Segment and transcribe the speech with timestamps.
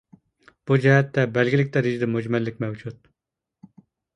[0.69, 3.07] بۇ جەھەتتە بەلگىلىك دەرىجىدە مۈجمەللىك مەۋجۇت.